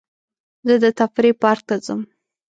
زه 0.67 0.75
د 0.83 0.85
تفریح 0.99 1.35
پارک 1.41 1.61
ته 1.69 1.75
ځم. 1.85 2.01